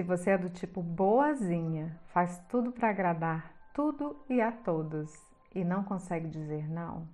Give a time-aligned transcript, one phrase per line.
[0.00, 5.14] Se você é do tipo boazinha, faz tudo para agradar tudo e a todos
[5.54, 7.06] e não consegue dizer não,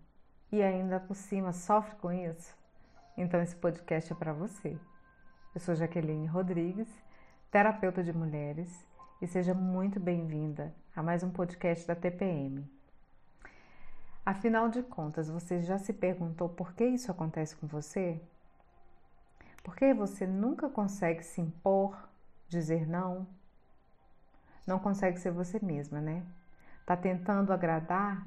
[0.52, 2.56] e ainda por cima sofre com isso,
[3.16, 4.78] então esse podcast é para você.
[5.52, 6.86] Eu sou Jaqueline Rodrigues,
[7.50, 8.86] terapeuta de mulheres,
[9.20, 12.64] e seja muito bem-vinda a mais um podcast da TPM.
[14.24, 18.22] Afinal de contas, você já se perguntou por que isso acontece com você?
[19.64, 21.96] Por que você nunca consegue se impor,
[22.48, 23.26] dizer não?
[24.66, 26.24] Não consegue ser você mesma, né?
[26.84, 28.26] Tá tentando agradar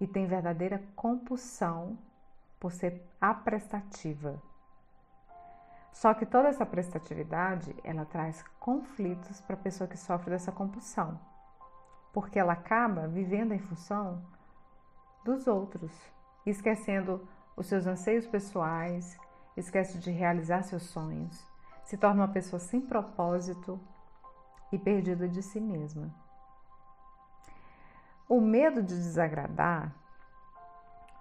[0.00, 1.98] e tem verdadeira compulsão
[2.58, 4.40] por ser aprestativa.
[5.92, 11.18] Só que toda essa prestatividade, ela traz conflitos para a pessoa que sofre dessa compulsão,
[12.12, 14.22] porque ela acaba vivendo em função
[15.24, 15.92] dos outros,
[16.46, 17.26] esquecendo
[17.56, 19.18] os seus anseios pessoais,
[19.56, 21.47] esquece de realizar seus sonhos,
[21.88, 23.80] se torna uma pessoa sem propósito
[24.70, 26.14] e perdida de si mesma.
[28.28, 29.94] O medo de desagradar,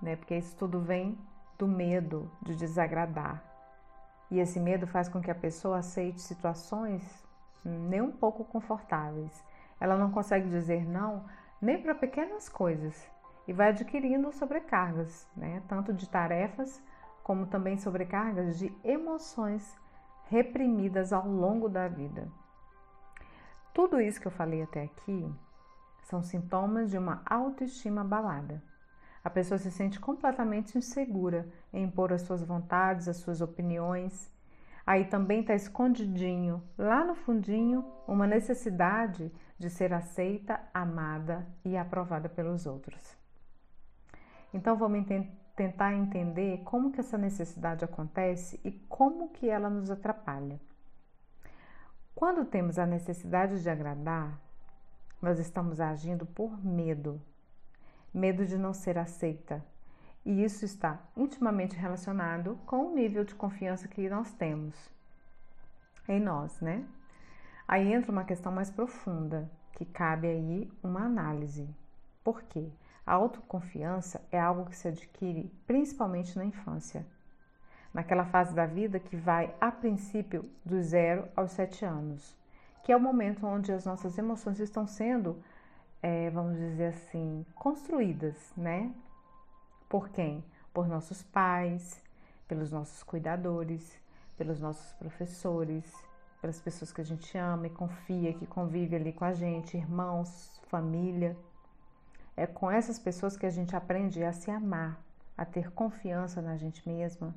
[0.01, 1.17] né, porque isso tudo vem
[1.57, 3.41] do medo de desagradar.
[4.29, 7.01] E esse medo faz com que a pessoa aceite situações
[7.63, 9.41] nem um pouco confortáveis.
[9.79, 11.23] Ela não consegue dizer não
[11.61, 13.09] nem para pequenas coisas
[13.47, 15.63] e vai adquirindo sobrecargas, né?
[15.69, 16.83] tanto de tarefas
[17.23, 19.77] como também sobrecargas de emoções
[20.29, 22.27] reprimidas ao longo da vida.
[23.73, 25.31] Tudo isso que eu falei até aqui
[26.03, 28.63] são sintomas de uma autoestima abalada.
[29.23, 34.31] A pessoa se sente completamente insegura em impor as suas vontades, as suas opiniões.
[34.85, 42.29] Aí também está escondidinho, lá no fundinho, uma necessidade de ser aceita, amada e aprovada
[42.29, 43.17] pelos outros.
[44.53, 44.99] Então vamos
[45.57, 50.61] tentar entender como que essa necessidade acontece e como que ela nos atrapalha.
[52.13, 54.39] Quando temos a necessidade de agradar,
[55.19, 57.19] nós estamos agindo por medo,
[58.13, 59.65] medo de não ser aceita.
[60.23, 64.75] E isso está intimamente relacionado com o nível de confiança que nós temos
[66.07, 66.85] em nós, né?
[67.67, 71.67] Aí entra uma questão mais profunda, que cabe aí uma análise.
[72.23, 72.69] Por quê?
[73.07, 77.05] A autoconfiança é algo que se adquire principalmente na infância,
[77.93, 82.35] naquela fase da vida que vai, a princípio, do zero aos sete anos,
[82.83, 85.41] que é o momento onde as nossas emoções estão sendo,
[86.03, 88.93] é, vamos dizer assim, construídas, né?
[89.87, 90.43] Por quem?
[90.73, 92.03] Por nossos pais,
[92.45, 93.97] pelos nossos cuidadores,
[94.37, 95.95] pelos nossos professores,
[96.41, 100.61] pelas pessoas que a gente ama e confia, que convive ali com a gente, irmãos,
[100.67, 101.37] família.
[102.37, 105.01] É com essas pessoas que a gente aprende a se amar,
[105.35, 107.33] a ter confiança na gente mesma,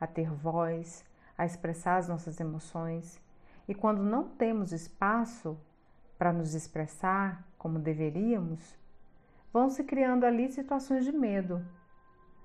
[0.00, 1.04] a ter voz,
[1.36, 3.20] a expressar as nossas emoções.
[3.66, 5.58] E quando não temos espaço
[6.16, 8.78] para nos expressar como deveríamos,
[9.52, 11.66] vão se criando ali situações de medo,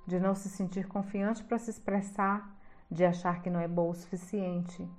[0.07, 2.49] de não se sentir confiante para se expressar,
[2.89, 4.89] de achar que não é boa o suficiente.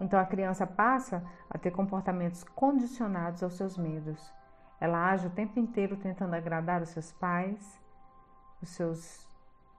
[0.00, 4.34] Então a criança passa a ter comportamentos condicionados aos seus medos.
[4.80, 7.80] Ela age o tempo inteiro tentando agradar os seus pais,
[8.62, 9.26] os seus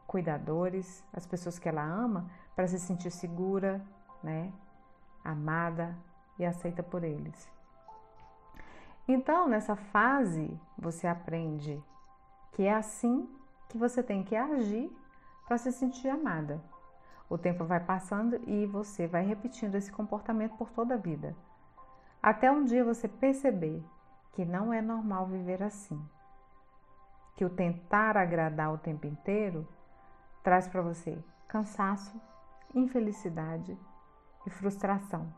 [0.07, 3.81] cuidadores, as pessoas que ela ama, para se sentir segura,
[4.23, 4.51] né?
[5.23, 5.95] amada
[6.39, 7.49] e aceita por eles.
[9.07, 11.81] Então, nessa fase, você aprende
[12.51, 13.29] que é assim
[13.69, 14.91] que você tem que agir
[15.45, 16.61] para se sentir amada.
[17.29, 21.35] O tempo vai passando e você vai repetindo esse comportamento por toda a vida.
[22.23, 23.83] Até um dia você perceber
[24.31, 25.99] que não é normal viver assim.
[27.35, 29.67] Que o tentar agradar o tempo inteiro
[30.43, 31.17] traz para você
[31.47, 32.19] cansaço,
[32.73, 33.77] infelicidade
[34.45, 35.33] e frustração.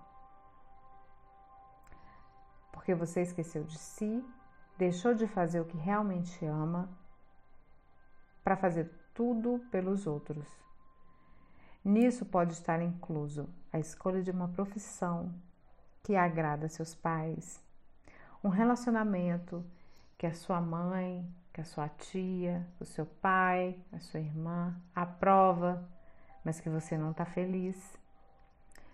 [2.71, 4.23] Porque você esqueceu de si,
[4.77, 6.89] deixou de fazer o que realmente ama
[8.43, 10.47] para fazer tudo pelos outros.
[11.83, 15.33] Nisso pode estar incluso a escolha de uma profissão
[16.03, 17.63] que agrada seus pais,
[18.43, 19.65] um relacionamento
[20.17, 25.87] que a sua mãe, que a sua tia, o seu pai, a sua irmã aprova,
[26.43, 27.97] mas que você não está feliz.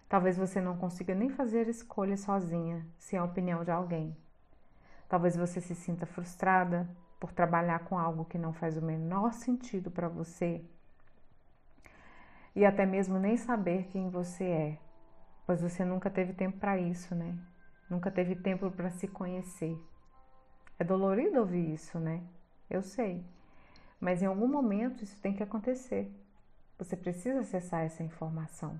[0.08, 4.16] Talvez você não consiga nem fazer escolha sozinha, sem a opinião de alguém.
[5.08, 6.90] Talvez você se sinta frustrada
[7.20, 10.64] por trabalhar com algo que não faz o menor sentido para você
[12.56, 14.78] e até mesmo nem saber quem você é,
[15.46, 17.38] pois você nunca teve tempo para isso, né?
[17.90, 19.78] Nunca teve tempo para se conhecer.
[20.80, 22.24] É dolorido ouvir isso, né?
[22.70, 23.24] Eu sei.
[24.00, 26.12] Mas em algum momento isso tem que acontecer.
[26.78, 28.80] Você precisa acessar essa informação.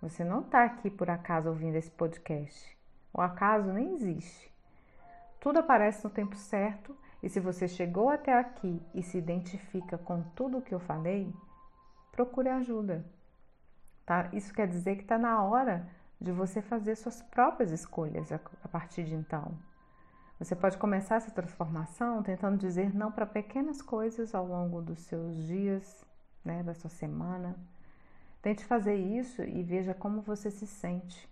[0.00, 2.78] Você não está aqui por acaso ouvindo esse podcast.
[3.12, 4.50] O acaso nem existe.
[5.40, 10.22] Tudo aparece no tempo certo e se você chegou até aqui e se identifica com
[10.34, 11.34] tudo o que eu falei,
[12.12, 13.04] procure ajuda.
[14.06, 14.30] Tá?
[14.32, 15.86] Isso quer dizer que está na hora
[16.20, 19.56] de você fazer suas próprias escolhas a partir de então.
[20.38, 25.36] Você pode começar essa transformação tentando dizer não para pequenas coisas ao longo dos seus
[25.46, 26.04] dias,
[26.44, 27.56] né, da sua semana.
[28.42, 31.28] Tente fazer isso e veja como você se sente.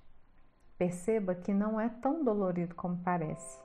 [0.77, 3.59] Perceba que não é tão dolorido como parece.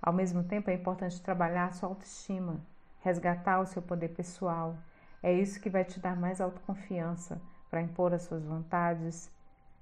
[0.00, 2.60] Ao mesmo tempo, é importante trabalhar a sua autoestima,
[3.00, 4.76] resgatar o seu poder pessoal.
[5.22, 9.30] É isso que vai te dar mais autoconfiança para impor as suas vontades,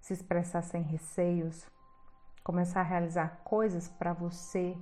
[0.01, 1.67] se expressar sem receios,
[2.43, 4.77] começar a realizar coisas para você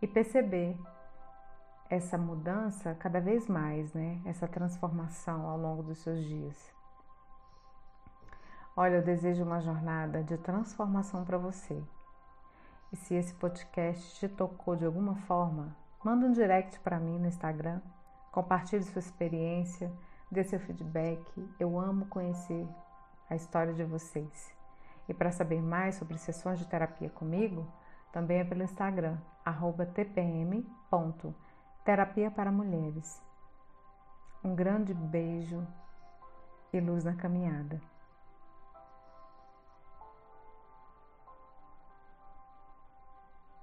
[0.00, 0.76] e perceber
[1.90, 4.20] essa mudança cada vez mais, né?
[4.24, 6.72] Essa transformação ao longo dos seus dias.
[8.74, 11.82] Olha, eu desejo uma jornada de transformação para você.
[12.90, 17.26] E se esse podcast te tocou de alguma forma, manda um direct para mim no
[17.26, 17.82] Instagram,
[18.30, 19.92] compartilhe sua experiência,
[20.30, 21.22] dê seu feedback.
[21.60, 22.66] Eu amo conhecer
[23.32, 24.54] a história de vocês.
[25.08, 27.66] E para saber mais sobre sessões de terapia comigo,
[28.12, 29.16] também é pelo Instagram,
[29.94, 31.10] tpm.terapia
[32.30, 33.22] para mulheres.
[34.44, 35.66] Um grande beijo
[36.72, 37.80] e luz na caminhada.